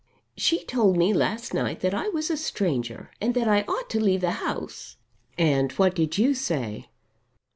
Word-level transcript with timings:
"She 0.35 0.65
told 0.65 0.97
me 0.97 1.13
last 1.13 1.53
night 1.53 1.81
that 1.81 1.93
I 1.93 2.09
was 2.09 2.31
a 2.31 2.35
stranger, 2.35 3.11
and 3.21 3.35
that 3.35 3.47
I 3.47 3.61
ought 3.67 3.87
to 3.91 3.99
leave 4.03 4.21
the 4.21 4.31
house." 4.41 4.97
"And 5.37 5.71
what 5.73 5.93
did 5.93 6.17
you 6.17 6.33
say?" 6.33 6.87